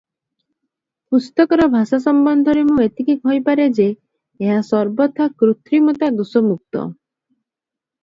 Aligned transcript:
ପୁସ୍ତକର 1.15 1.67
ଭାଷା 1.75 1.99
ସମ୍ବନ୍ଧରେ 2.07 2.65
ମୁଁ 2.71 2.79
ଏତିକି 2.87 3.17
କହିପାରେଁ 3.29 3.75
ଯେ, 3.83 3.87
ଏହା 4.49 4.67
ସର୍ବଥା 4.73 5.31
କୃତ୍ରିମତା 5.45 6.15
ଦୋଷମୁକ୍ତ। 6.21 6.87